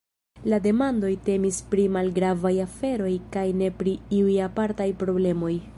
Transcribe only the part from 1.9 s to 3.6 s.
malgravaj aferoj kaj